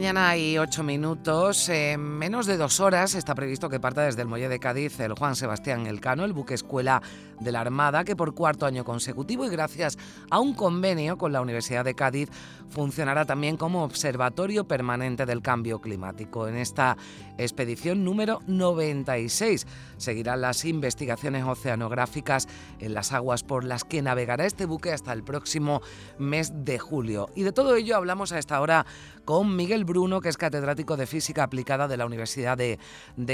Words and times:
Mañana 0.00 0.34
y 0.34 0.56
8 0.56 0.82
minutos. 0.82 1.68
En 1.68 2.00
menos 2.00 2.46
de 2.46 2.56
dos 2.56 2.80
horas 2.80 3.14
está 3.14 3.34
previsto 3.34 3.68
que 3.68 3.80
parta 3.80 4.00
desde 4.00 4.22
el 4.22 4.28
Muelle 4.28 4.48
de 4.48 4.58
Cádiz 4.58 4.98
el 5.00 5.12
Juan 5.12 5.36
Sebastián 5.36 5.86
Elcano, 5.86 6.24
el 6.24 6.32
buque 6.32 6.54
escuela 6.54 7.02
de 7.38 7.52
la 7.52 7.60
Armada, 7.60 8.02
que 8.02 8.16
por 8.16 8.34
cuarto 8.34 8.64
año 8.64 8.82
consecutivo 8.82 9.44
y 9.44 9.50
gracias 9.50 9.98
a 10.30 10.40
un 10.40 10.54
convenio 10.54 11.18
con 11.18 11.32
la 11.32 11.42
Universidad 11.42 11.84
de 11.84 11.94
Cádiz 11.94 12.30
funcionará 12.70 13.26
también 13.26 13.58
como 13.58 13.84
observatorio 13.84 14.66
permanente 14.66 15.26
del 15.26 15.42
cambio 15.42 15.80
climático. 15.80 16.48
En 16.48 16.56
esta 16.56 16.96
expedición 17.36 18.02
número 18.02 18.40
96 18.46 19.66
seguirán 19.98 20.40
las 20.40 20.64
investigaciones 20.64 21.44
oceanográficas 21.44 22.48
en 22.78 22.94
las 22.94 23.12
aguas 23.12 23.42
por 23.42 23.64
las 23.64 23.84
que 23.84 24.00
navegará 24.00 24.46
este 24.46 24.64
buque 24.64 24.92
hasta 24.92 25.12
el 25.12 25.24
próximo 25.24 25.82
mes 26.18 26.52
de 26.64 26.78
julio. 26.78 27.28
Y 27.34 27.42
de 27.42 27.52
todo 27.52 27.76
ello 27.76 27.96
hablamos 27.96 28.32
a 28.32 28.38
esta 28.38 28.60
hora 28.62 28.86
con 29.24 29.56
Miguel 29.56 29.84
Bruno, 29.90 30.20
que 30.20 30.28
es 30.28 30.36
catedrático 30.36 30.96
de 30.96 31.04
Física 31.04 31.42
Aplicada 31.42 31.88
de 31.88 31.96
la 31.96 32.06
Universidad 32.06 32.56
de, 32.56 32.78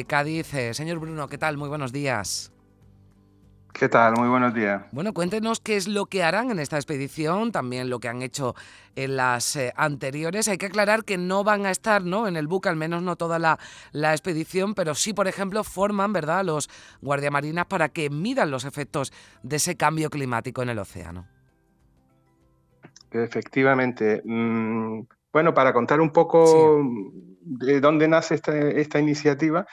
Cádiz. 0.07 0.55
Eh, 0.55 0.73
señor 0.73 0.99
Bruno, 0.99 1.29
¿qué 1.29 1.37
tal? 1.37 1.59
Muy 1.59 1.69
buenos 1.69 1.93
días. 1.93 2.51
¿Qué 3.75 3.91
tal? 3.91 4.15
Muy 4.17 4.31
buenos 4.31 4.55
días. 4.55 4.85
Bueno, 4.91 5.13
cuéntenos 5.13 5.61
qué 5.61 5.77
es 5.77 5.87
lo 5.87 6.07
que 6.07 6.23
harán 6.23 6.51
en 6.51 6.59
esta 6.59 6.77
expedición, 6.77 7.53
también 7.53 7.91
lo 7.91 8.01
que 8.01 8.09
han 8.09 8.23
hecho 8.23 8.55
en 8.95 9.17
las 9.17 9.55
eh, 9.57 9.75
anteriores. 9.77 10.49
Hay 10.49 10.57
que 10.57 10.65
aclarar 10.65 11.05
que 11.05 11.19
no 11.19 11.45
van 11.45 11.67
a 11.67 11.71
estar 11.71 12.03
¿no? 12.03 12.27
en 12.27 12.39
el 12.39 12.47
buque, 12.47 12.71
al 12.71 12.77
menos 12.77 13.03
no 13.03 13.17
toda 13.17 13.39
la, 13.39 13.59
la 13.93 14.13
expedición, 14.13 14.75
pero 14.75 14.95
sí, 14.95 15.13
por 15.13 15.29
ejemplo, 15.29 15.63
forman 15.63 16.15
¿verdad? 16.15 16.43
los 16.43 16.71
guardiamarinas 17.03 17.67
para 17.67 17.91
que 17.91 18.09
midan 18.09 18.51
los 18.51 18.65
efectos 18.65 19.13
de 19.43 19.57
ese 19.57 19.77
cambio 19.77 20.09
climático 20.09 20.63
en 20.63 20.71
el 20.71 20.79
océano. 20.79 21.27
Efectivamente. 23.11 24.23
Mm, 24.25 25.01
bueno, 25.37 25.53
para 25.53 25.75
contar 25.75 26.01
un 26.01 26.13
poco 26.13 26.83
de 27.43 27.79
dónde 27.83 28.09
nace 28.09 28.37
esta, 28.37 28.99
iniciativa, 28.99 29.67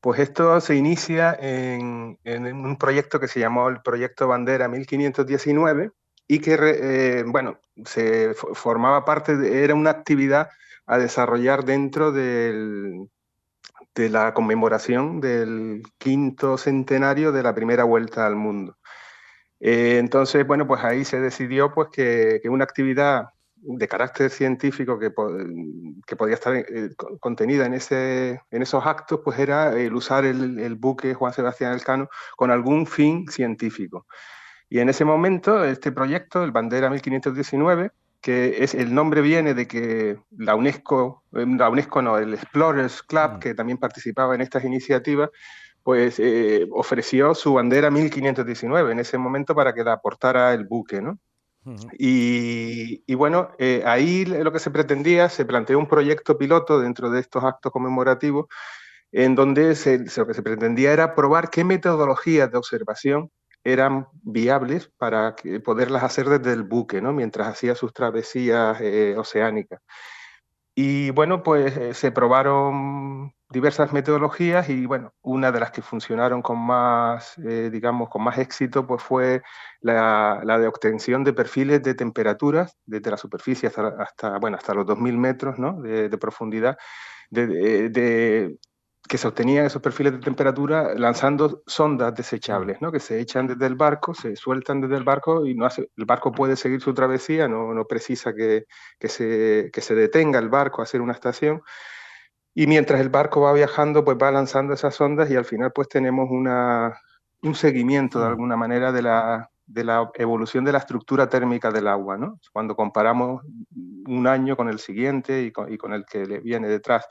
pues 0.00 0.18
esto 0.18 0.60
se 0.60 0.74
inicia 0.74 1.32
en, 1.40 2.18
un 2.24 2.76
proyecto 2.76 3.20
que 3.20 3.28
se 3.28 3.38
llamó 3.38 3.68
el 3.68 3.82
Proyecto 3.82 4.26
Bandera 4.26 4.66
1519 4.66 5.92
y 6.26 6.40
que, 6.40 6.58
eh, 6.60 7.24
bueno, 7.24 7.60
se 7.84 8.34
formaba 8.34 9.04
parte, 9.04 9.36
de, 9.36 9.62
era 9.62 9.76
una 9.76 9.90
actividad 9.90 10.48
a 10.86 10.98
desarrollar 10.98 11.64
dentro 11.64 12.10
de 12.10 13.06
la 13.94 14.34
conmemoración 14.34 15.20
del 15.20 15.84
quinto 15.98 16.58
centenario 16.58 17.30
de 17.30 17.44
la 17.44 17.54
primera 17.54 17.84
vuelta 17.84 18.26
al 18.26 18.34
mundo. 18.34 18.76
Eh, 19.60 19.98
entonces, 20.00 20.44
bueno, 20.44 20.66
pues 20.66 20.82
ahí 20.82 21.04
se 21.04 21.20
decidió 21.20 21.72
pues, 21.72 21.90
que, 21.92 22.40
que 22.42 22.48
una 22.48 22.64
actividad 22.64 23.28
de 23.56 23.88
carácter 23.88 24.30
científico 24.30 24.98
que, 24.98 25.12
que 26.06 26.16
podía 26.16 26.34
estar 26.34 26.54
eh, 26.54 26.90
contenida 27.20 27.66
en, 27.66 27.74
ese, 27.74 28.40
en 28.50 28.62
esos 28.62 28.84
actos, 28.86 29.20
pues 29.24 29.38
era 29.38 29.78
el 29.78 29.94
usar 29.94 30.24
el, 30.24 30.74
buque 30.76 31.14
Juan 31.14 31.32
Sebastián 31.32 31.72
Elcano 31.72 32.08
con 32.36 32.50
algún 32.50 32.86
fin 32.86 33.26
científico. 33.28 34.06
Y 34.68 34.80
en 34.80 34.88
ese 34.88 35.04
momento, 35.04 35.64
este 35.64 35.92
proyecto, 35.92 36.44
el 36.44 36.52
Bandera 36.52 36.90
1519, 36.90 37.90
que 38.20 38.62
es, 38.62 38.74
el 38.74 38.94
nombre 38.94 39.20
viene 39.20 39.54
de 39.54 39.66
que 39.66 40.18
la 40.36 40.54
UNESCO, 40.54 41.22
eh, 41.32 41.46
la 41.46 41.68
UNESCO 41.70 42.02
no, 42.02 42.18
el 42.18 42.34
Explorers 42.34 43.02
Club, 43.02 43.34
mm. 43.34 43.38
que 43.38 43.54
también 43.54 43.78
participaba 43.78 44.34
en 44.34 44.40
estas 44.40 44.64
iniciativas, 44.64 45.30
pues 45.82 46.18
eh, 46.18 46.66
ofreció 46.72 47.32
su 47.34 47.54
bandera 47.54 47.92
1519 47.92 48.90
en 48.90 48.98
ese 48.98 49.18
momento 49.18 49.54
para 49.54 49.72
que 49.72 49.84
la 49.84 49.92
aportara 49.92 50.52
el 50.52 50.64
buque, 50.64 51.00
¿no? 51.00 51.20
Y, 51.98 53.14
bueno, 53.14 53.50
eh, 53.58 53.82
ahí 53.86 54.24
lo 54.24 54.52
que 54.52 54.58
se 54.58 54.70
pretendía, 54.70 55.28
se 55.28 55.44
planteó 55.44 55.78
un 55.78 55.88
proyecto 55.88 56.38
piloto 56.38 56.80
dentro 56.80 57.10
de 57.10 57.20
estos 57.20 57.44
actos 57.44 57.72
conmemorativos, 57.72 58.46
en 59.12 59.34
donde 59.34 59.68
lo 60.16 60.26
que 60.26 60.34
se 60.34 60.42
pretendía 60.42 60.92
era 60.92 61.14
probar 61.14 61.50
qué 61.50 61.64
metodologías 61.64 62.50
de 62.50 62.58
observación 62.58 63.30
eran 63.64 64.06
viables 64.22 64.90
para 64.96 65.34
poderlas 65.64 66.04
hacer 66.04 66.28
desde 66.28 66.52
el 66.52 66.62
buque, 66.62 67.00
¿no? 67.00 67.12
mientras 67.12 67.48
hacía 67.48 67.74
sus 67.74 67.92
travesías 67.92 68.80
eh, 68.80 69.16
oceánicas. 69.18 69.80
Y 70.78 71.08
bueno, 71.10 71.42
pues 71.42 71.74
eh, 71.78 71.94
se 71.94 72.12
probaron 72.12 73.32
diversas 73.48 73.94
metodologías 73.94 74.68
y 74.68 74.84
bueno, 74.84 75.14
una 75.22 75.50
de 75.50 75.58
las 75.58 75.70
que 75.70 75.80
funcionaron 75.80 76.42
con 76.42 76.58
más, 76.58 77.38
eh, 77.38 77.70
digamos, 77.72 78.10
con 78.10 78.22
más 78.22 78.36
éxito, 78.36 78.86
pues 78.86 79.02
fue 79.02 79.42
la, 79.80 80.42
de 80.44 80.66
obtención 80.68 81.24
de 81.24 81.32
perfiles 81.32 81.82
de 81.82 81.94
temperaturas 81.94 82.76
desde 82.84 83.10
la 83.10 83.16
superficie 83.16 83.70
hasta, 83.70 84.38
bueno, 84.38 84.58
hasta 84.58 84.74
los 84.74 84.84
2.000 84.84 85.16
metros 85.16 85.58
¿no? 85.58 85.80
de, 85.80 86.10
profundidad, 86.18 86.76
de, 87.30 88.58
que 89.08 89.18
se 89.18 89.28
obtenían 89.28 89.66
esos 89.66 89.82
perfiles 89.82 90.12
de 90.12 90.18
temperatura 90.18 90.94
lanzando 90.94 91.62
sondas 91.66 92.14
desechables, 92.14 92.80
¿no? 92.80 92.90
que 92.92 93.00
se 93.00 93.20
echan 93.20 93.46
desde 93.46 93.66
el 93.66 93.74
barco, 93.74 94.14
se 94.14 94.36
sueltan 94.36 94.80
desde 94.80 94.96
el 94.96 95.04
barco 95.04 95.46
y 95.46 95.54
no 95.54 95.66
hace, 95.66 95.90
el 95.96 96.04
barco 96.04 96.32
puede 96.32 96.56
seguir 96.56 96.80
su 96.80 96.94
travesía, 96.94 97.48
no, 97.48 97.72
no 97.74 97.84
precisa 97.86 98.34
que, 98.34 98.66
que, 98.98 99.08
se, 99.08 99.70
que 99.72 99.80
se 99.80 99.94
detenga 99.94 100.38
el 100.38 100.48
barco 100.48 100.80
a 100.80 100.84
hacer 100.84 101.00
una 101.00 101.12
estación 101.12 101.62
y 102.54 102.66
mientras 102.66 103.00
el 103.00 103.10
barco 103.10 103.42
va 103.42 103.52
viajando, 103.52 104.02
pues 104.02 104.16
va 104.20 104.30
lanzando 104.30 104.72
esas 104.72 104.98
ondas 105.00 105.30
y 105.30 105.36
al 105.36 105.44
final 105.44 105.72
pues 105.74 105.88
tenemos 105.88 106.28
una, 106.30 106.98
un 107.42 107.54
seguimiento 107.54 108.18
de 108.18 108.24
mm. 108.24 108.28
alguna 108.28 108.56
manera 108.56 108.92
de 108.92 109.02
la, 109.02 109.50
de 109.66 109.84
la 109.84 110.10
evolución 110.14 110.64
de 110.64 110.72
la 110.72 110.78
estructura 110.78 111.28
térmica 111.28 111.70
del 111.70 111.88
agua, 111.88 112.16
¿no? 112.16 112.40
Cuando 112.52 112.74
comparamos 112.74 113.42
un 114.06 114.26
año 114.26 114.56
con 114.56 114.68
el 114.68 114.78
siguiente 114.78 115.42
y 115.42 115.52
con, 115.52 115.72
y 115.72 115.76
con 115.76 115.92
el 115.92 116.06
que 116.06 116.24
le 116.24 116.40
viene 116.40 116.68
detrás. 116.68 117.06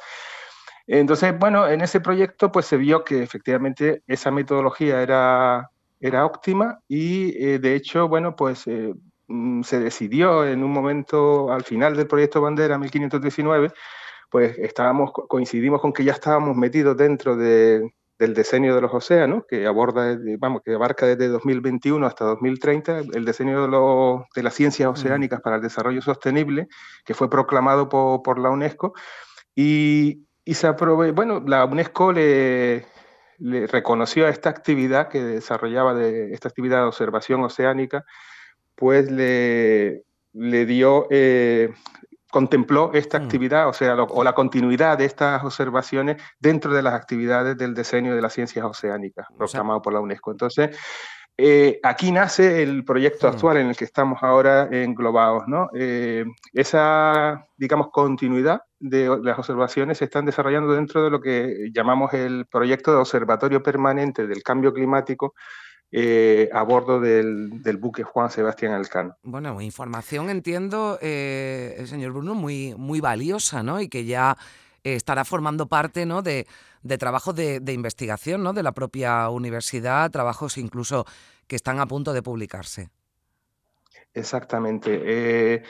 Entonces, 0.88 1.38
bueno, 1.38 1.68
en 1.68 1.82
ese 1.82 2.00
proyecto 2.00 2.52
pues 2.52 2.66
se 2.66 2.78
vio 2.78 3.04
que 3.04 3.24
efectivamente 3.24 4.04
esa 4.08 4.32
metodología 4.32 5.02
era, 5.02 5.72
era 6.00 6.26
óptima 6.26 6.80
y 6.88 7.36
eh, 7.44 7.60
de 7.60 7.76
hecho, 7.76 8.08
bueno, 8.08 8.36
pues 8.36 8.68
eh, 8.68 8.94
mm, 9.28 9.64
se 9.64 9.80
decidió 9.80 10.46
en 10.46 10.64
un 10.64 10.72
momento 10.72 11.52
al 11.52 11.64
final 11.64 11.96
del 11.96 12.08
proyecto 12.08 12.42
Bandera 12.42 12.78
1519 12.78 13.72
pues 14.36 14.58
estábamos, 14.58 15.12
coincidimos 15.14 15.80
con 15.80 15.94
que 15.94 16.04
ya 16.04 16.12
estábamos 16.12 16.58
metidos 16.58 16.98
dentro 16.98 17.38
del 17.38 17.90
diseño 18.34 18.76
de 18.76 18.82
los 18.82 18.94
océanos, 18.94 19.44
que 19.48 19.66
aborda, 19.66 20.18
vamos, 20.40 20.62
que 20.62 20.74
abarca 20.74 21.06
desde 21.06 21.30
2021 21.30 22.06
hasta 22.06 22.26
2030 22.26 23.00
el 23.14 23.24
diseño 23.24 23.66
de, 23.66 24.24
de 24.36 24.44
las 24.44 24.54
ciencias 24.54 24.90
oceánicas 24.90 25.40
para 25.40 25.58
el 25.58 25.62
desarrollo 25.62 26.02
sostenible, 26.02 26.68
que 27.06 27.14
fue 27.14 27.30
proclamado 27.30 27.88
por, 27.88 28.38
la 28.38 28.50
UNESCO. 28.50 28.94
Y, 29.56 30.25
se 30.54 30.68
aprobó, 30.68 31.12
bueno, 31.14 31.44
la 31.46 31.66
UNESCO 31.66 32.12
le, 32.12 32.86
reconoció 33.40 34.28
a 34.28 34.30
esta 34.30 34.50
actividad 34.50 35.10
que 35.10 35.22
desarrollaba, 35.22 35.94
de, 35.94 36.34
esta 36.34 36.48
actividad 36.48 36.82
de 36.82 36.88
observación 36.88 37.44
oceánica, 37.44 38.06
pues 38.76 39.10
le, 39.12 40.04
le 40.34 40.66
dio 40.66 41.08
eh, 41.10 41.74
contempló 42.36 42.92
esta 42.94 43.18
mm. 43.18 43.24
actividad, 43.24 43.70
o 43.70 43.72
sea, 43.72 43.96
o 43.96 44.22
la 44.22 44.34
continuidad 44.34 44.98
de 44.98 45.06
estas 45.06 45.42
observaciones 45.46 46.22
dentro 46.38 46.74
de 46.74 46.82
las 46.82 46.94
actividades 46.94 47.58
del 47.58 47.74
diseño 47.74 48.14
de 48.14 48.22
las 48.22 48.34
ciencias 48.34 48.66
oceánicas, 48.66 49.26
proclamado 49.38 49.82
por 49.82 49.94
la 49.94 50.02
UNESCO. 50.02 50.32
Entonces, 50.32 50.78
eh, 51.38 51.80
aquí 51.82 52.12
nace 52.12 52.62
el 52.62 52.84
proyecto 52.84 53.28
mm. 53.28 53.30
actual 53.30 53.58
en 53.58 53.68
el 53.68 53.78
que 53.78 53.86
estamos 53.86 54.22
ahora 54.22 54.68
englobados, 54.70 55.48
¿no? 55.48 55.70
Eh, 55.76 56.26
esa, 56.52 57.46
digamos, 57.56 57.88
continuidad 57.90 58.64
de 58.90 59.20
las 59.24 59.38
observaciones 59.40 59.98
se 59.98 60.06
están 60.06 60.26
desarrollando 60.26 60.74
dentro 60.74 61.04
de 61.04 61.10
lo 61.10 61.22
que 61.22 61.70
llamamos 61.74 62.14
el 62.14 62.46
proyecto 62.46 62.92
de 62.92 62.98
observatorio 62.98 63.62
permanente 63.64 64.28
del 64.28 64.44
cambio 64.44 64.74
climático 64.74 65.34
eh, 65.92 66.50
a 66.54 66.64
bordo 66.64 67.00
del, 67.00 67.78
buque 67.80 68.04
Juan 68.04 68.30
Sebastián 68.30 68.74
Elcano. 68.74 69.16
Bueno, 69.24 69.62
información 69.62 70.30
entiendo, 70.30 71.00
eh, 71.02 71.84
señor 71.88 72.12
Bruno, 72.12 72.36
muy, 72.36 72.76
muy 72.76 73.00
valiosa, 73.00 73.64
¿no? 73.64 73.80
Y 73.80 73.88
que 73.88 74.06
ya 74.06 74.38
estará 74.84 75.26
formando 75.26 75.68
parte 75.68 76.06
¿no? 76.06 76.22
de, 76.22 76.46
de 76.86 77.00
trabajos 77.00 77.36
de, 77.36 77.74
investigación 77.74 78.44
¿no? 78.44 78.54
de 78.54 78.62
la 78.62 78.72
propia 78.72 79.28
universidad, 79.30 80.12
trabajos 80.12 80.60
incluso 80.60 81.06
que 81.48 81.56
están 81.56 81.80
a 81.80 81.88
punto 81.88 82.14
de 82.14 82.22
publicarse. 82.22 82.90
Exactamente. 84.14 85.02
Eh, 85.04 85.64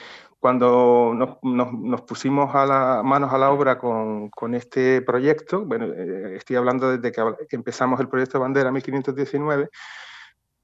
cuando 0.46 1.40
nos, 1.42 2.02
pusimos 2.04 2.54
a 2.54 2.68
la, 2.68 3.02
manos 3.04 3.34
a 3.34 3.38
la 3.40 3.50
obra 3.50 3.80
con, 3.80 4.54
este 4.54 5.02
proyecto, 5.02 5.66
bueno, 5.66 5.88
estoy 6.36 6.56
hablando 6.56 6.96
desde 6.96 7.12
que, 7.12 7.56
empezamos 7.56 8.00
el 8.00 8.08
proyecto 8.08 8.40
Bandera 8.40 8.72
1519, 8.72 9.70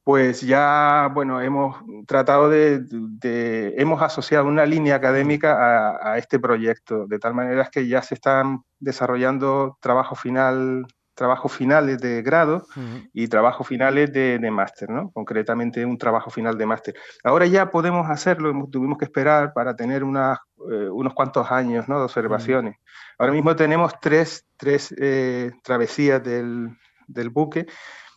pues 0.03 0.41
ya, 0.41 1.09
bueno, 1.11 1.41
hemos 1.41 1.77
tratado 2.05 2.47
de, 2.47 3.73
hemos 3.75 4.03
asociado 4.03 4.45
una 4.45 4.67
línea 4.67 4.97
académica 4.97 5.97
a, 5.99 6.19
este 6.19 6.37
proyecto, 6.37 7.07
de 7.07 7.17
tal 7.17 7.33
manera 7.33 7.67
que 7.71 7.87
ya 7.87 8.03
se 8.03 8.13
están 8.13 8.61
desarrollando 8.79 9.79
trabajos 9.81 10.19
final, 10.19 10.85
trabajos 11.21 11.51
finales 11.51 11.99
de 11.99 12.23
grado 12.23 12.65
y 13.13 13.27
trabajos 13.27 13.67
finales 13.67 14.11
de, 14.11 14.49
máster, 14.49 14.89
¿no? 14.89 15.11
Concretamente 15.11 15.85
un 15.85 15.99
trabajo 15.99 16.31
final 16.31 16.57
de 16.57 16.65
máster. 16.65 16.95
Ahora 17.23 17.45
ya 17.45 17.69
podemos 17.69 18.09
hacerlo, 18.09 18.67
tuvimos 18.71 18.97
que 18.97 19.05
esperar 19.05 19.53
para 19.53 19.75
tener 19.75 20.03
unas, 20.03 20.39
eh, 20.71 20.89
unos 20.89 21.13
cuantos 21.13 21.51
años, 21.51 21.87
¿no? 21.87 21.99
De 21.99 22.05
observaciones. 22.05 22.77
Ahora 23.19 23.33
mismo 23.33 23.55
tenemos 23.55 23.93
tres, 24.01 24.47
tres 24.57 24.95
eh, 24.97 25.51
travesías 25.61 26.23
del, 26.23 26.75
del 27.05 27.29
buque 27.29 27.67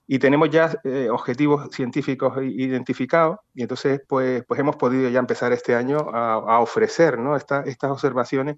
y 0.06 0.18
tenemos 0.18 0.48
ya 0.48 0.74
eh, 0.82 1.10
objetivos 1.10 1.68
científicos 1.72 2.38
identificados 2.42 3.36
y 3.52 3.62
entonces 3.64 4.00
pues, 4.08 4.44
pues 4.48 4.60
hemos 4.60 4.76
podido 4.76 5.10
ya 5.10 5.18
empezar 5.18 5.52
este 5.52 5.74
año 5.74 5.98
a, 5.98 6.58
ofrecer 6.60 7.18
¿no? 7.18 7.36
estas 7.36 7.90
observaciones 7.90 8.56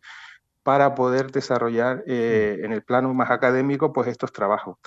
para 0.67 0.97
poder 0.97 1.31
desarrollar 1.31 2.03
eh, 2.09 2.59
en 2.65 2.73
el 2.73 2.83
plano 2.83 3.15
más 3.15 3.31
académico 3.31 3.93
pues 3.93 4.09
estos 4.09 4.33
trabajos. 4.33 4.79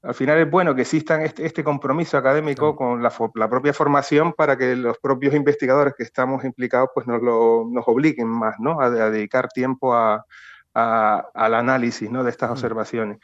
Al 0.00 0.14
final 0.14 0.38
es 0.38 0.50
bueno 0.50 0.74
que 0.74 0.80
exista 0.82 1.22
este, 1.22 1.44
este, 1.44 1.62
compromiso 1.62 2.16
académico 2.16 2.74
con 2.74 3.02
la, 3.02 3.12
la, 3.34 3.50
propia 3.50 3.74
formación 3.74 4.32
para 4.32 4.56
que 4.56 4.74
los 4.76 4.96
propios 4.98 5.34
investigadores 5.34 5.92
que 5.94 6.04
estamos 6.04 6.42
implicados 6.44 6.88
pues 6.94 7.06
nos, 7.06 7.20
lo, 7.20 7.66
nos 7.70 7.84
obliguen 7.86 8.28
más 8.28 8.54
¿no? 8.60 8.80
a, 8.80 8.88
dedicar 8.88 9.48
tiempo 9.48 9.92
a, 9.94 10.24
al 10.72 11.54
análisis 11.54 12.10
¿no? 12.10 12.24
de 12.24 12.30
estas 12.30 12.50
observaciones 12.50 13.18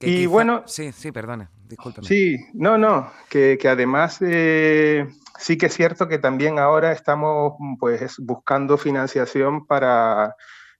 y 0.00 0.26
bueno. 0.26 0.62
Sí, 0.66 0.92
sí, 0.92 1.12
perdona, 1.12 1.50
discúlpeme. 1.68 2.06
Sí, 2.06 2.36
no, 2.54 2.76
no, 2.78 3.10
que, 3.28 3.58
además 3.68 4.18
eh, 4.20 5.06
sí 5.38 5.56
que 5.56 5.66
es 5.66 5.74
cierto 5.74 6.08
que 6.08 6.18
también 6.18 6.58
ahora 6.58 6.92
estamos 6.92 7.54
pues 7.78 8.16
buscando 8.18 8.78
financiación 8.78 9.66
para, 9.66 10.34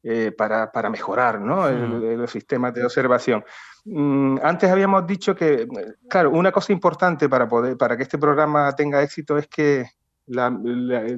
eh, 0.08 0.31
para, 0.31 0.70
para, 0.70 0.88
mejorar 0.88 1.41
¿no? 1.41 1.69
los 1.69 2.31
sistemas 2.31 2.73
de 2.73 2.85
observación. 2.85 3.44
Mm, 3.85 4.38
antes 4.41 4.70
habíamos 4.70 5.05
dicho 5.05 5.35
que, 5.35 5.67
claro, 6.08 6.31
una 6.31 6.53
cosa 6.53 6.73
importante 6.73 7.29
para, 7.29 7.49
poder, 7.49 7.76
para 7.76 7.97
que 7.97 8.05
este 8.05 8.17
programa 8.17 8.73
tenga 8.76 9.03
éxito 9.03 9.37
es 9.37 9.49
que 9.49 9.85
la, 10.26 10.56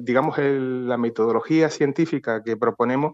digamos, 0.01 0.39
la 0.39 0.97
metodología 0.97 1.69
científica 1.69 2.41
que 2.41 2.57
proponemos 2.57 3.13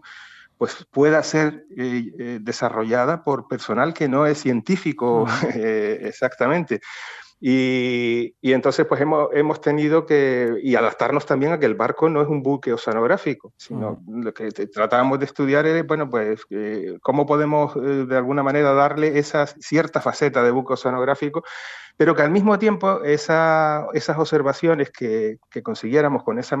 pues 0.56 0.86
pueda 0.90 1.22
ser 1.22 1.66
eh, 1.76 2.10
eh, 2.18 2.38
desarrollada 2.40 3.22
por 3.22 3.46
personal 3.46 3.92
que 3.92 4.08
no 4.08 4.24
es 4.24 4.38
científico 4.38 5.26
exactamente. 5.54 6.80
Y, 7.38 8.34
entonces 8.42 8.86
pues 8.86 9.00
hemos, 9.00 9.28
hemos, 9.32 9.60
tenido 9.60 10.06
que 10.06 10.58
y 10.62 10.74
adaptarnos 10.74 11.26
también 11.26 11.52
a 11.52 11.58
que 11.58 11.66
el 11.66 11.74
barco 11.74 12.08
no 12.08 12.22
es 12.22 12.28
un 12.28 12.42
buque 12.42 12.72
oceanográfico, 12.72 13.52
sino 13.58 14.02
lo 14.08 14.32
que 14.32 14.50
tratábamos 14.50 15.18
de 15.18 15.26
estudiar 15.26 15.66
es, 15.66 15.86
bueno, 15.86 16.08
pues 16.08 16.46
cómo 17.02 17.26
podemos 17.26 17.74
de 17.74 18.16
alguna 18.16 18.42
manera 18.42 18.72
darle 18.72 19.18
esa 19.18 19.46
cierta 19.46 20.00
faceta 20.00 20.42
de 20.42 20.50
buque 20.50 20.74
oceanográfico 20.74 21.42
pero 21.96 22.14
que 22.14 22.22
al 22.22 22.30
mismo 22.30 22.58
tiempo 22.58 23.02
esa, 23.04 23.86
esas 23.94 24.18
observaciones 24.18 24.90
que, 24.90 25.38
que, 25.50 25.62
consiguiéramos 25.62 26.22
con 26.22 26.38
esa 26.38 26.58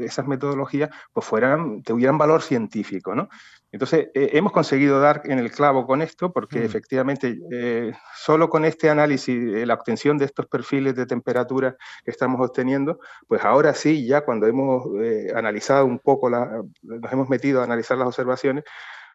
esas 0.00 0.26
metodologías 0.26 0.90
pues 1.12 1.24
fueran, 1.24 1.82
tuvieran 1.82 2.18
valor 2.18 2.42
científico. 2.42 3.14
¿no? 3.14 3.28
Entonces, 3.74 4.08
eh, 4.14 4.30
hemos 4.34 4.52
conseguido 4.52 5.00
dar 5.00 5.22
en 5.24 5.40
el 5.40 5.50
clavo 5.50 5.84
con 5.84 6.00
esto, 6.00 6.32
porque 6.32 6.60
mm. 6.60 6.64
efectivamente, 6.64 7.38
eh, 7.52 7.92
solo 8.16 8.48
con 8.48 8.64
este 8.64 8.88
análisis, 8.88 9.36
eh, 9.36 9.66
la 9.66 9.74
obtención 9.74 10.03
de 10.12 10.26
estos 10.26 10.46
perfiles 10.46 10.94
de 10.94 11.06
temperatura 11.06 11.76
que 12.04 12.10
estamos 12.10 12.40
obteniendo, 12.40 13.00
pues 13.26 13.44
ahora 13.44 13.74
sí, 13.74 14.06
ya 14.06 14.24
cuando 14.24 14.46
hemos 14.46 14.84
analizado 15.34 15.86
un 15.86 15.98
poco, 15.98 16.28
la, 16.28 16.62
nos 16.82 17.12
hemos 17.12 17.28
metido 17.28 17.60
a 17.60 17.64
analizar 17.64 17.96
las 17.96 18.08
observaciones, 18.08 18.64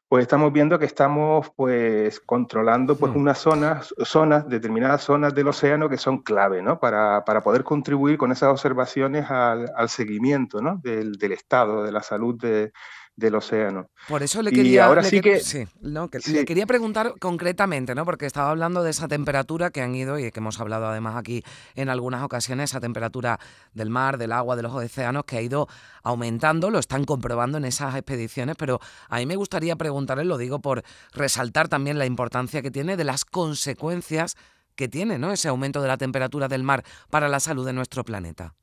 pues 0.10 0.24
estamos 0.24 0.52
viendo 0.52 0.80
que 0.80 0.86
estamos 0.86 1.52
pues 1.56 2.20
controlando 2.22 2.98
pues 2.98 3.14
mm. 3.14 3.18
unas 3.18 3.38
zonas, 3.38 3.94
zonas, 4.04 4.50
determinadas 4.50 5.04
zonas 5.04 5.36
del 5.36 5.48
océano 5.48 5.88
que 5.88 5.98
son 5.98 6.24
clave, 6.24 6.64
¿no? 6.64 6.80
Para, 6.80 7.24
para 7.26 7.42
poder 7.42 7.64
contribuir 7.64 8.18
con 8.18 8.32
esas 8.32 8.50
observaciones 8.50 9.30
al, 9.30 9.72
al 9.76 9.88
seguimiento, 9.88 10.62
¿no? 10.62 10.78
Del, 10.84 11.18
del, 11.20 11.34
estado 11.34 11.84
de 11.84 11.92
la 11.92 12.02
salud 12.02 12.36
de, 12.42 12.74
del 13.20 13.36
océano. 13.36 13.90
Por 14.08 14.24
eso 14.24 14.42
le 14.42 14.52
quería, 14.52 14.86
ahora 14.86 15.04
sí 15.04 15.20
que, 15.20 15.42
sí, 15.42 15.68
no, 15.82 16.10
que 16.10 16.20
le 16.32 16.46
quería 16.46 16.66
preguntar 16.66 17.16
concretamente, 17.20 17.94
¿no? 17.94 18.06
Porque 18.06 18.26
estaba 18.26 18.50
hablando 18.50 18.82
de 18.82 18.92
esa 18.92 19.08
temperatura 19.08 19.70
que 19.70 19.82
han 19.82 19.94
ido 19.94 20.18
y 20.18 20.32
que 20.32 20.40
hemos 20.40 20.60
hablado 20.60 20.88
además 20.88 21.18
aquí 21.18 21.44
en 21.76 21.90
algunas 21.90 22.24
ocasiones, 22.24 22.72
esa 22.72 22.80
temperatura 22.80 23.40
del 23.74 23.90
mar, 23.90 24.18
del 24.18 24.32
agua, 24.32 24.56
de 24.56 24.64
los 24.64 24.74
océanos 24.74 25.26
que 25.26 25.38
ha 25.38 25.42
ido 25.42 25.68
aumentando, 26.02 26.70
lo 26.70 26.80
están 26.80 27.04
comprobando 27.04 27.58
en 27.58 27.66
esas 27.66 27.94
expediciones, 27.96 28.56
pero 28.58 28.80
a 29.10 29.18
mí 29.18 29.26
me 29.26 29.36
gustaría 29.36 29.76
preguntarle, 29.76 30.24
lo 30.24 30.38
digo 30.38 30.60
por 30.60 30.84
resaltar 31.12 31.68
también 31.68 32.00
la 32.00 32.06
importancia 32.06 32.62
que 32.62 32.72
tiene 32.72 32.96
de 32.96 33.04
las 33.04 33.26
consecuencias 33.26 34.38
que 34.76 34.88
tiene, 34.88 35.20
¿no? 35.20 35.34
Ese 35.34 35.50
aumento 35.50 35.82
de 35.82 35.90
la 35.90 35.98
temperatura 35.98 36.48
del 36.48 36.64
mar 36.64 36.84
para 37.10 37.28
la 37.28 37.42
salud 37.42 37.66
de 37.66 37.74
nuestro 37.74 38.06
planeta. 38.06 38.56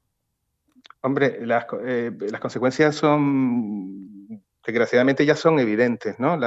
Hombre, 1.03 1.47
las, 1.47 1.67
eh, 1.85 2.11
las 2.19 2.41
consecuencias 2.41 2.97
son 2.97 4.17
desgraciadamente 4.67 5.25
ya 5.25 5.37
son 5.37 5.59
evidentes, 5.59 6.19
¿no? 6.19 6.39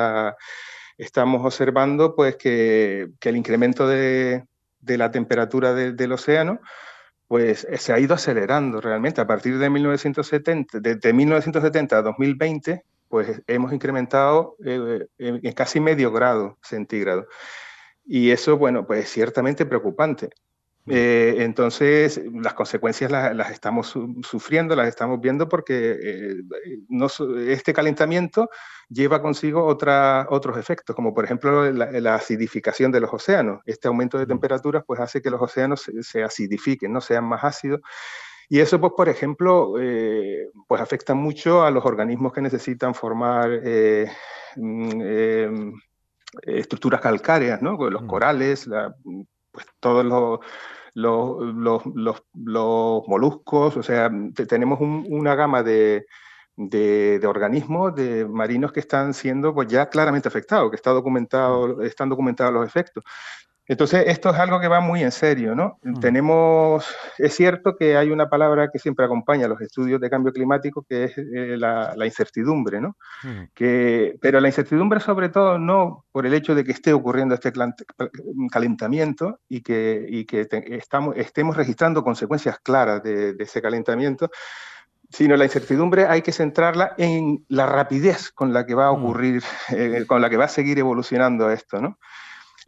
estamos 0.98 1.46
observando 1.46 2.16
pues 2.16 2.36
que, 2.36 3.10
el 3.22 3.38
incremento 3.38 3.88
de, 3.88 4.46
la 4.82 5.12
temperatura 5.12 5.74
del 5.74 6.12
océano 6.12 6.60
pues 7.30 7.68
se 7.78 7.94
ha 7.94 8.00
ido 8.00 8.16
acelerando 8.16 8.82
realmente. 8.82 9.22
A 9.22 9.28
partir 9.28 9.60
de 9.60 9.70
1970, 9.70 10.80
de, 10.80 11.14
1970 11.14 11.98
a 11.98 12.02
2020, 12.02 12.84
pues 13.08 13.44
hemos 13.46 13.72
incrementado 13.72 14.56
eh, 14.66 15.06
en 15.20 15.52
casi 15.54 15.80
medio 15.80 16.12
grado 16.12 16.58
centígrado. 16.64 17.28
Y 18.04 18.32
eso, 18.32 18.58
bueno, 18.58 18.88
pues 18.88 19.06
es 19.06 19.12
ciertamente 19.12 19.68
preocupante. 19.68 20.30
Eh, 20.90 21.36
entonces, 21.44 22.22
las 22.34 22.54
consecuencias 22.54 23.12
las, 23.12 23.52
estamos 23.52 23.96
sufriendo, 24.24 24.76
las 24.76 24.88
estamos 24.88 25.22
viendo 25.22 25.48
porque 25.48 25.98
eh, 26.02 26.36
este 27.48 27.74
calentamiento 27.74 28.50
lleva 28.90 29.22
consigo 29.22 29.66
otros 29.66 30.58
efectos, 30.58 30.96
como 30.96 31.14
por 31.14 31.26
ejemplo 31.26 31.72
la, 31.72 32.16
acidificación 32.16 32.92
de 32.92 33.02
los 33.02 33.14
océanos. 33.14 33.62
Este 33.66 33.88
aumento 33.88 34.18
de 34.18 34.26
temperaturas 34.26 34.84
pues, 34.86 35.00
hace 35.00 35.22
que 35.22 35.30
los 35.30 35.42
océanos 35.42 35.90
se, 36.02 36.24
acidifiquen, 36.24 36.92
no 36.92 37.02
sean 37.02 37.26
más 37.26 37.44
ácidos. 37.44 37.82
Y 38.52 38.60
eso, 38.60 38.82
pues, 38.82 38.94
por 38.98 39.10
ejemplo, 39.10 39.76
eh, 39.80 40.50
pues 40.68 40.82
afecta 40.82 41.14
mucho 41.14 41.64
a 41.64 41.70
los 41.70 41.86
organismos 41.86 42.34
que 42.34 42.42
necesitan 42.42 42.96
formar 42.96 43.50
mm, 44.56 45.02
em, 45.02 45.74
estructuras 46.42 47.00
calcáreas, 47.00 47.62
¿no? 47.62 47.78
Los 47.90 48.04
corales, 48.04 48.68
pues 49.52 49.66
todos 49.80 50.06
los 50.06 50.40
los, 50.94 51.56
los, 51.56 51.84
los, 52.34 53.08
moluscos, 53.08 53.78
o 53.78 53.84
sea, 53.84 54.12
tenemos 54.48 54.80
una 54.82 55.36
gama 55.36 55.64
de, 55.64 56.06
de, 56.56 57.22
organismos, 57.26 57.96
de 57.96 58.26
marinos 58.26 58.72
que 58.72 58.82
están 58.82 59.14
siendo 59.14 59.54
pues, 59.54 59.68
ya 59.70 59.90
claramente 59.90 60.28
afectados, 60.28 60.70
que 60.70 60.76
está 60.76 60.92
documentado, 60.92 61.82
están 61.82 62.10
documentados 62.10 62.54
los 62.54 62.68
efectos. 62.68 63.04
Entonces, 63.70 64.06
esto 64.08 64.32
es 64.32 64.40
algo 64.40 64.60
que 64.60 64.68
va 64.68 64.80
muy 64.80 65.04
en 65.04 65.12
serio, 65.12 65.54
¿no? 65.54 65.78
Mm. 65.84 66.00
Tenemos, 66.00 66.88
es 67.20 67.36
cierto 67.36 67.78
que 67.78 67.96
hay 67.98 68.10
una 68.10 68.28
palabra 68.28 68.72
que 68.74 68.80
siempre 68.80 69.06
acompaña 69.06 69.46
a 69.46 69.48
los 69.48 69.62
estudios 69.62 70.02
de 70.02 70.10
cambio 70.10 70.34
climático, 70.34 70.84
que 70.90 71.04
es 71.04 71.18
eh, 71.20 71.56
la, 71.56 71.94
incertidumbre, 72.04 72.82
¿no? 72.82 72.98
Mm. 73.22 73.44
Que, 73.54 74.18
pero 74.20 74.42
la 74.42 74.48
incertidumbre 74.48 75.00
sobre 75.00 75.30
todo 75.30 75.60
no 75.60 76.04
por 76.12 76.26
el 76.26 76.34
hecho 76.34 76.56
de 76.56 76.64
que 76.64 76.72
esté 76.72 76.94
ocurriendo 76.94 77.36
este 77.36 77.54
calentamiento 78.52 79.40
y 79.48 79.62
que, 79.62 80.04
y 80.10 80.26
que 80.26 80.48
estamos, 80.70 81.16
estemos 81.16 81.56
registrando 81.56 82.04
consecuencias 82.04 82.58
claras 82.64 83.04
de, 83.04 83.36
ese 83.38 83.62
calentamiento, 83.62 84.32
sino 85.12 85.38
la 85.38 85.44
incertidumbre 85.44 86.08
hay 86.08 86.24
que 86.24 86.32
centrarla 86.32 86.96
en 86.98 87.46
la 87.50 87.68
rapidez 87.68 88.32
con 88.32 88.52
la 88.52 88.66
que 88.66 88.74
va 88.74 88.88
a 88.88 88.94
mm. 88.94 88.96
ocurrir, 88.96 89.44
eh, 89.70 90.06
con 90.08 90.24
la 90.24 90.30
que 90.32 90.38
va 90.38 90.46
a 90.46 90.48
seguir 90.48 90.80
evolucionando 90.80 91.52
esto, 91.52 91.80
¿no? 91.80 92.00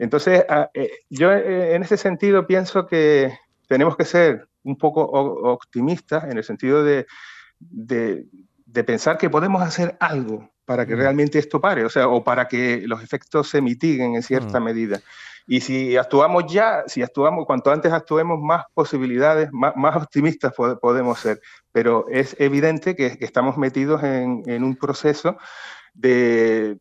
Entonces, 0.02 0.44
ah, 0.50 0.68
eh, 0.74 0.90
yo 1.12 1.32
eh, 1.32 1.76
en 1.76 1.84
ese 1.84 1.96
sentido 1.96 2.48
pienso 2.48 2.88
que 2.88 3.38
tenemos 3.68 3.96
que 3.96 4.04
ser 4.04 4.48
un 4.64 4.76
poco 4.76 5.04
optimistas 5.04 6.24
en 6.24 6.40
el 6.40 6.44
sentido 6.44 6.84
de, 6.84 7.06
pensar 8.84 9.20
que 9.20 9.30
podemos 9.30 9.62
hacer 9.62 9.96
algo 10.00 10.50
para 10.66 10.88
que 10.88 10.96
mm. 10.96 10.98
realmente 10.98 11.38
esto 11.38 11.62
pare, 11.62 11.86
o 11.86 11.90
sea, 11.90 12.08
o 12.08 12.24
para 12.24 12.48
que 12.48 12.82
los 12.88 13.04
efectos 13.04 13.48
se 13.48 13.62
mitiguen 13.62 14.16
en 14.16 14.24
cierta 14.24 14.60
mm. 14.60 14.64
medida. 14.64 15.02
Y 15.46 15.62
si 15.62 15.96
actuamos 15.96 16.52
ya, 16.52 16.84
si 16.88 17.04
actuamos, 17.04 17.46
cuanto 17.46 17.72
antes 17.72 17.94
actuemos, 17.94 18.40
más 18.42 18.66
posibilidades, 18.74 19.50
más, 19.52 19.96
optimistas 19.96 20.52
podemos 20.82 21.20
ser. 21.20 21.40
Pero 21.72 22.08
es 22.10 22.36
evidente 22.40 22.96
que, 22.96 23.20
estamos 23.20 23.56
metidos 23.56 24.02
en, 24.02 24.42
en 24.48 24.64
un 24.64 24.76
proceso 24.76 25.38
de 25.94 26.80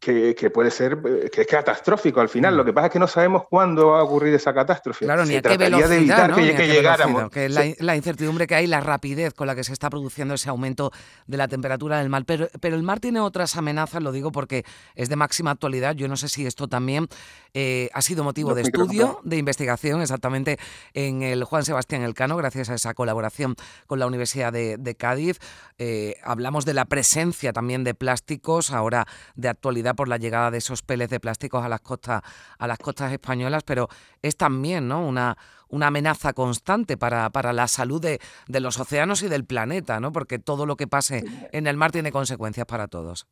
que, 0.00 0.50
puede 0.52 0.70
ser 0.70 0.98
eh, 1.04 1.30
que 1.30 1.42
es 1.42 1.46
catastrófico 1.46 2.20
al 2.20 2.28
final. 2.28 2.56
Lo 2.56 2.62
mm. 2.62 2.66
que 2.66 2.72
pasa 2.72 2.86
es 2.86 2.92
que 2.92 2.98
no 2.98 3.06
sabemos 3.06 3.44
cuándo 3.48 3.88
va 3.88 4.00
a 4.00 4.02
ocurrir 4.02 4.34
esa 4.34 4.52
catástrofe. 4.52 5.04
Claro, 5.04 5.24
ni 5.24 5.36
a 5.36 5.42
qué 5.42 5.56
velocidad, 5.56 5.88
de 5.88 5.96
evitar 5.96 6.34
que, 6.34 6.66
llegáramos. 6.66 7.30
Que 7.30 7.48
la, 7.48 7.96
incertidumbre 7.96 8.46
que 8.46 8.54
hay, 8.54 8.66
la 8.66 8.80
rapidez 8.80 9.34
con 9.34 9.46
la 9.46 9.54
que 9.54 9.64
se 9.64 9.72
está 9.72 9.90
produciendo 9.90 10.34
ese 10.34 10.48
aumento 10.48 10.92
de 11.26 11.36
la 11.36 11.48
temperatura 11.48 11.98
del 11.98 12.08
mar. 12.08 12.24
Pero, 12.26 12.48
pero 12.60 12.76
el 12.76 12.82
mar 12.82 13.00
tiene 13.00 13.20
otras 13.20 13.56
amenazas, 13.56 14.02
lo 14.02 14.12
digo 14.12 14.32
porque 14.32 14.64
es 14.94 15.08
de 15.08 15.16
máxima 15.16 15.50
actualidad. 15.50 15.94
Yo 15.94 16.08
no 16.08 16.16
sé 16.16 16.28
si 16.28 16.46
esto 16.46 16.68
también 16.68 17.08
eh, 17.54 17.90
ha 17.92 18.02
sido 18.02 18.24
motivo 18.24 18.54
de 18.54 18.62
estudio, 18.62 19.20
de 19.24 19.36
investigación, 19.36 20.02
exactamente 20.02 20.58
en 20.94 21.22
el 21.22 21.44
Juan 21.44 21.64
Sebastián 21.64 22.02
Elcano, 22.02 22.36
gracias 22.36 22.70
a 22.70 22.74
esa 22.74 22.94
colaboración 22.94 23.56
con 23.86 23.98
la 23.98 24.06
Universidad 24.06 24.52
de, 24.52 24.94
Cádiz. 24.98 25.38
Eh, 25.78 26.16
hablamos 26.22 26.64
de 26.64 26.74
la 26.74 26.84
presencia 26.84 27.52
también 27.52 27.84
de 27.84 27.94
plásticos, 27.94 28.70
ahora 28.70 29.06
de 29.34 29.48
actualidad 29.60 29.94
por 29.94 30.08
la 30.08 30.16
llegada 30.16 30.50
de 30.50 30.58
esos 30.58 30.80
peles 30.82 31.10
de 31.10 31.20
plásticos 31.20 31.62
a 31.62 31.68
las 31.68 31.82
costas, 31.82 32.22
a 32.58 32.66
las 32.66 32.78
costas 32.78 33.12
españolas, 33.12 33.62
pero 33.62 33.88
es 34.22 34.36
también 34.36 34.88
¿no? 34.88 35.06
una, 35.06 35.36
una 35.68 35.88
amenaza 35.88 36.32
constante 36.32 36.96
para, 36.96 37.28
para 37.28 37.52
la 37.52 37.68
salud 37.68 38.00
de, 38.00 38.20
de, 38.48 38.60
los 38.60 38.80
océanos 38.80 39.22
y 39.22 39.28
del 39.28 39.44
planeta, 39.44 40.00
¿no? 40.00 40.12
porque 40.12 40.38
todo 40.38 40.64
lo 40.64 40.76
que 40.76 40.86
pase 40.86 41.24
en 41.52 41.66
el 41.66 41.76
mar 41.76 41.92
tiene 41.92 42.10
consecuencias 42.10 42.66
para 42.66 42.88
todos. 42.88 43.26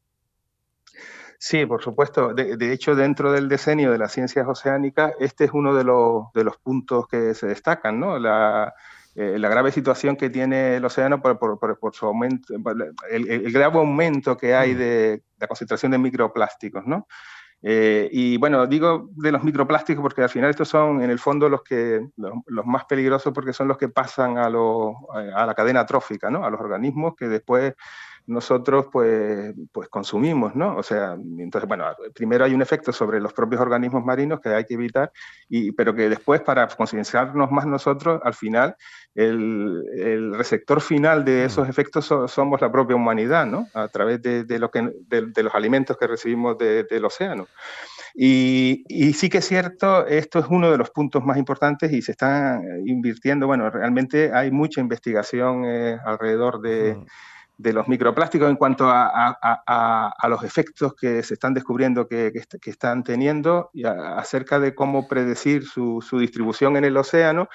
Sí, 1.39 1.65
por 1.67 1.83
supuesto. 1.83 2.35
De, 2.35 2.73
hecho, 2.73 2.95
dentro 2.95 3.33
del 3.33 3.49
diseño 3.49 3.93
de 3.93 3.99
las 3.99 4.13
ciencias 4.13 4.47
oceánicas, 4.47 5.13
este 5.21 5.45
es 5.45 5.53
uno 5.55 5.73
de 5.73 5.85
los, 5.85 6.25
de 6.35 6.43
los 6.45 6.59
puntos 6.59 7.07
que 7.07 7.33
se 7.33 7.47
destacan, 7.47 8.01
¿no? 8.01 8.19
La, 8.19 8.75
eh, 9.21 9.37
la 9.37 9.49
grave 9.49 9.73
situación 9.73 10.15
que 10.15 10.31
tiene 10.31 10.77
el 10.77 10.85
océano 10.85 11.21
por, 11.21 11.41
por, 11.41 11.93
su 11.93 12.07
aumento, 12.07 12.55
el, 13.11 13.53
grave 13.53 13.79
aumento 13.79 14.37
que 14.37 14.55
hay 14.55 14.75
mm. 14.75 14.79
de 14.79 15.23
la 15.41 15.49
concentración 15.49 15.91
de 15.91 15.99
microplásticos, 15.99 16.87
¿no? 16.87 17.09
Eh, 17.61 18.09
y 18.13 18.37
bueno, 18.37 18.69
digo 18.69 19.09
de 19.17 19.33
los 19.33 19.43
microplásticos 19.43 20.03
porque 20.03 20.23
al 20.23 20.29
final 20.29 20.51
estos 20.51 20.69
son 20.69 21.03
en 21.03 21.11
el 21.11 21.19
fondo 21.19 21.49
los, 21.49 21.65
que, 21.65 22.07
los, 22.17 22.65
más 22.65 22.85
peligrosos 22.85 23.33
porque 23.35 23.53
son 23.53 23.67
los 23.67 23.77
que 23.77 23.89
pasan 23.89 24.39
a, 24.39 24.45
a 24.45 25.47
la 25.47 25.55
cadena 25.57 25.85
trófica, 25.85 26.31
¿no? 26.31 26.45
a 26.45 26.51
los 26.51 26.61
organismos 26.61 27.17
que 27.17 27.27
después 27.27 27.75
nosotros 28.29 28.87
pues, 28.93 29.55
pues 29.73 29.89
consumimos, 29.89 30.55
¿no? 30.55 30.77
O 30.77 30.83
sea, 30.83 31.17
entonces, 31.39 31.67
bueno, 31.67 31.87
primero 32.15 32.45
hay 32.45 32.53
un 32.53 32.61
efecto 32.61 32.93
sobre 32.93 33.21
los 33.21 33.33
propios 33.33 33.61
organismos 33.61 34.05
marinos 34.05 34.41
que 34.41 34.51
hay 34.51 34.67
que 34.67 34.75
evitar, 34.75 35.11
y, 35.49 35.73
pero 35.73 35.95
que 35.95 36.11
después 36.11 36.43
para 36.43 36.69
concienciarnos 36.69 37.51
más 37.51 37.67
nosotros, 37.67 38.21
al 38.23 38.35
final, 38.35 38.77
el, 39.15 39.83
el, 39.97 40.35
receptor 40.35 40.83
final 40.83 41.25
de 41.25 41.47
esos 41.47 41.67
mm. 41.67 41.71
efectos 41.71 42.15
somos 42.27 42.61
la 42.61 42.71
propia 42.71 42.97
humanidad, 42.97 43.47
¿no? 43.47 43.67
A 43.73 43.89
través 43.89 44.21
de, 44.21 44.45
de 44.45 44.59
lo 44.59 44.71
que, 44.71 44.93
de, 45.09 45.43
los 45.43 45.55
alimentos 45.55 45.97
que 45.97 46.07
recibimos 46.07 46.59
del 46.59 47.05
océano. 47.07 47.47
Y, 48.15 48.85
y, 48.89 49.15
sí 49.15 49.31
que 49.31 49.39
es 49.39 49.47
cierto, 49.47 50.07
esto 50.07 50.39
es 50.39 50.47
uno 50.51 50.71
de 50.71 50.77
los 50.77 50.91
puntos 50.91 51.25
más 51.25 51.39
importantes 51.39 51.91
y 51.93 52.03
se 52.03 52.13
están 52.13 52.63
invirtiendo, 52.85 53.47
bueno, 53.47 53.71
realmente 53.71 54.33
hay 54.35 54.51
mucha 54.51 54.83
investigación 54.83 55.65
eh, 55.65 55.99
alrededor 56.05 56.61
de... 56.61 56.95
Mm 56.95 57.07
de 57.59 57.73
los 57.73 57.89
microplásticos 57.89 58.49
en 58.49 58.57
cuanto 58.57 58.89
a, 58.89 60.15
los 60.29 60.45
efectos 60.45 60.95
que 60.95 61.23
se 61.25 61.35
están 61.35 61.55
descubriendo 61.55 62.07
que, 62.07 62.33
están 62.65 63.03
teniendo 63.03 63.71
y 63.75 63.85
acerca 63.85 64.61
de 64.61 64.75
cómo 64.75 65.09
predecir 65.09 65.65
su, 65.65 66.01
distribución 66.13 66.77
en 66.77 66.85
el 66.85 66.97
océano. 66.97 67.49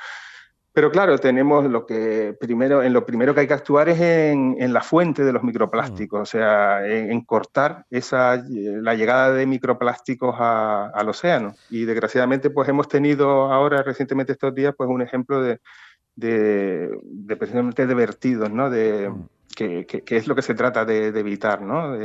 Pero 0.74 0.92
claro, 0.92 1.20
tenemos 1.20 1.66
lo 1.66 1.86
que 1.86 2.36
primero, 2.38 2.82
en 2.82 2.94
lo 2.94 3.06
primero 3.06 3.34
que 3.34 3.42
hay 3.42 3.48
que 3.48 3.54
actuar 3.54 3.90
es 3.90 4.02
en, 4.02 4.74
la 4.74 4.82
fuente 4.82 5.24
de 5.24 5.32
los 5.32 5.44
microplásticos, 5.44 6.22
o 6.22 6.26
sea, 6.26 6.86
en, 6.86 7.22
cortar 7.22 7.86
esa, 7.90 8.44
la 8.48 8.96
llegada 8.96 9.32
de 9.32 9.46
microplásticos 9.46 10.36
al 10.38 11.08
océano. 11.08 11.56
Y 11.70 11.86
desgraciadamente, 11.86 12.50
pues 12.50 12.68
hemos 12.68 12.90
tenido 12.90 13.54
ahora, 13.54 13.84
recientemente 13.84 14.34
estos 14.34 14.54
días, 14.54 14.74
pues 14.76 14.90
un 14.90 15.04
ejemplo 15.04 15.42
de, 15.42 15.62
de, 16.16 16.90
de 17.04 17.38
precisamente 17.38 17.86
de 17.86 17.94
vertidos, 17.94 18.52
¿no? 18.52 18.72
De, 18.72 19.12
mm 19.60 19.84
que, 19.86 20.04
es 20.18 20.28
lo 20.28 20.36
que 20.36 20.42
se 20.42 20.56
trata 20.56 20.86
de, 20.86 21.08
evitar, 21.08 21.62
¿no? 21.62 21.96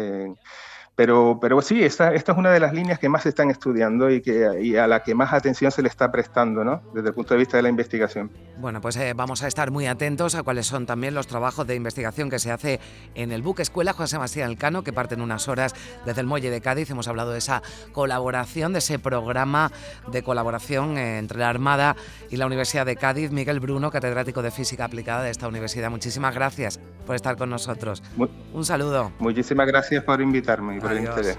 Pero, 0.99 1.39
pero 1.41 1.63
sí, 1.63 1.85
esta, 1.85 2.13
esta 2.13 2.33
es 2.33 2.39
una 2.39 2.51
de 2.51 2.59
las 2.59 2.75
líneas 2.75 2.99
que 2.99 3.09
más 3.09 3.23
se 3.23 3.29
están 3.29 3.53
estudiando 3.53 4.11
y, 4.11 4.21
que, 4.21 4.81
a 4.81 4.89
la 4.89 5.05
que 5.05 5.15
más 5.15 5.33
atención 5.33 5.71
se 5.71 5.81
le 5.81 5.89
está 5.89 6.11
prestando, 6.11 6.65
¿no? 6.65 6.83
Desde 6.93 7.11
el 7.11 7.15
punto 7.15 7.35
de 7.35 7.39
vista 7.39 7.57
de 7.57 7.63
la 7.63 7.69
investigación. 7.69 8.33
Bueno, 8.57 8.81
pues 8.81 8.97
eh, 8.97 9.13
vamos 9.15 9.45
a 9.45 9.47
estar 9.47 9.71
muy 9.71 9.87
atentos 9.87 10.35
a 10.35 10.43
cuáles 10.43 10.67
son 10.67 10.87
también 10.87 11.15
los 11.15 11.29
trabajos 11.29 11.69
de 11.69 11.77
investigación 11.77 12.29
que 12.31 12.41
se 12.41 12.51
hace 12.51 12.81
en 13.15 13.31
el 13.31 13.43
buque 13.43 13.63
Escuela 13.63 13.93
José 13.93 14.17
Sebastián 14.17 14.51
Elcano, 14.51 14.83
que 14.83 14.93
parten 14.93 15.21
unas 15.21 15.47
horas 15.47 15.73
desde 16.05 16.21
el 16.21 16.27
muelle 16.27 16.51
de 16.51 16.61
Cádiz. 16.61 16.91
Hemos 16.91 17.07
hablado 17.07 17.31
de 17.31 17.39
esa 17.39 17.63
colaboración, 17.93 18.73
de 18.73 18.81
ese 18.81 18.99
programa 18.99 19.71
de 20.11 20.25
colaboración 20.25 20.99
eh, 20.99 21.19
entre 21.19 21.39
la 21.39 21.49
Armada 21.49 21.95
y 22.29 22.39
la 22.39 22.47
Universidad 22.47 22.85
de 22.85 22.97
Cádiz. 22.97 23.31
Miguel 23.31 23.61
Bruno, 23.61 23.93
catedrático 23.93 24.43
de 24.43 24.51
Física 24.51 24.87
Aplicada 24.87 25.23
de 25.23 25.31
esta 25.31 25.47
universidad. 25.47 25.91
Muchísimas 25.91 26.35
gracias 26.35 26.81
por 27.07 27.15
estar 27.15 27.37
con 27.37 27.51
nosotros. 27.51 28.03
Un 28.53 28.65
saludo. 28.65 29.13
Muchísimas 29.21 29.69
gracias 29.69 30.03
por 30.03 30.21
invitarme 30.21 30.88
por 30.89 30.97
el 30.97 31.05
interés. 31.05 31.37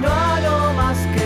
No 0.00 0.72
más 0.74 0.98
que 1.14 1.25